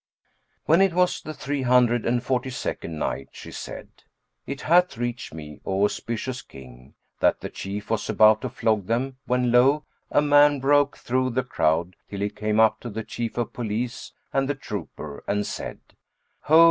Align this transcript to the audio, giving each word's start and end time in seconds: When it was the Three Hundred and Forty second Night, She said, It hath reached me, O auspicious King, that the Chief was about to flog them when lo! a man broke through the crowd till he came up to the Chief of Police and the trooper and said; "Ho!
When 0.65 0.81
it 0.81 0.95
was 0.95 1.21
the 1.21 1.31
Three 1.35 1.61
Hundred 1.61 2.07
and 2.07 2.23
Forty 2.23 2.49
second 2.49 2.97
Night, 2.97 3.29
She 3.33 3.51
said, 3.51 3.89
It 4.47 4.61
hath 4.61 4.97
reached 4.97 5.31
me, 5.31 5.61
O 5.63 5.83
auspicious 5.83 6.41
King, 6.41 6.95
that 7.19 7.41
the 7.41 7.51
Chief 7.51 7.91
was 7.91 8.09
about 8.09 8.41
to 8.41 8.49
flog 8.49 8.87
them 8.87 9.17
when 9.27 9.51
lo! 9.51 9.85
a 10.09 10.19
man 10.19 10.59
broke 10.59 10.97
through 10.97 11.29
the 11.29 11.43
crowd 11.43 11.95
till 12.09 12.21
he 12.21 12.31
came 12.31 12.59
up 12.59 12.79
to 12.79 12.89
the 12.89 13.03
Chief 13.03 13.37
of 13.37 13.53
Police 13.53 14.11
and 14.33 14.49
the 14.49 14.55
trooper 14.55 15.23
and 15.27 15.45
said; 15.45 15.77
"Ho! 16.45 16.59